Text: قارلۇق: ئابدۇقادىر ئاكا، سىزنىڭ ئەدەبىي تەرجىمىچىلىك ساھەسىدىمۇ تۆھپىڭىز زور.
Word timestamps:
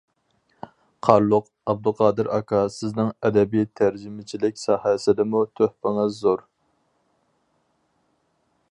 قارلۇق: 1.07 1.49
ئابدۇقادىر 1.73 2.29
ئاكا، 2.37 2.61
سىزنىڭ 2.77 3.11
ئەدەبىي 3.29 3.69
تەرجىمىچىلىك 3.81 4.59
ساھەسىدىمۇ 4.63 5.45
تۆھپىڭىز 5.61 6.19
زور. 6.25 6.45